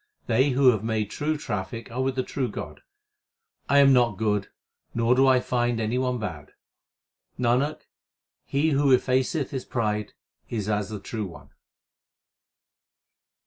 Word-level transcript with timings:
They 0.25 0.49
who 0.49 0.69
have 0.71 0.83
made 0.83 1.11
true 1.11 1.37
traffic 1.37 1.91
are 1.91 2.01
with 2.01 2.15
the 2.15 2.23
true 2.23 2.47
God. 2.47 2.81
I 3.69 3.77
am 3.77 3.93
not 3.93 4.17
good, 4.17 4.49
nor 4.95 5.13
do 5.13 5.27
I 5.27 5.39
find 5.39 5.79
any 5.79 5.99
one 5.99 6.17
bad. 6.17 6.53
Nanak, 7.37 7.81
he 8.43 8.71
who 8.71 8.97
effaceth 8.97 9.51
his 9.51 9.63
pride 9.63 10.13
is 10.49 10.67
as 10.67 10.89
the 10.89 10.99
True 10.99 11.27
One. 11.27 11.51